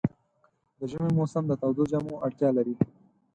د 0.77 0.79
ژمي 0.91 1.11
موسم 1.17 1.43
د 1.47 1.53
تودو 1.61 1.83
جامو 1.91 2.21
اړتیا 2.25 2.49
لري. 2.57 2.75